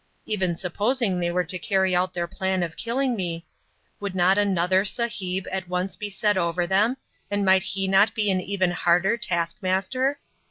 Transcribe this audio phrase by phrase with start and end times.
[0.25, 3.45] Even supposing they were to carry out their plan of killing me,
[3.99, 6.97] would not another "Sahib" at once be set over them,
[7.29, 10.19] and might he not be an even harder task master?